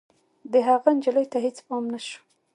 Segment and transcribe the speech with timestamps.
[0.51, 2.17] د هغه نجلۍ ته هېڅ پام نه شو.